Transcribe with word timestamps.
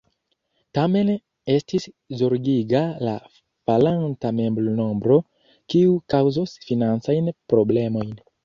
Tamen 0.77 1.11
estis 1.55 1.85
zorgiga 2.21 2.81
la 3.09 3.13
falanta 3.43 4.33
membronombro, 4.41 5.21
kiu 5.75 5.95
kaŭzos 6.15 6.59
financajn 6.67 7.35
problemojn. 7.55 8.13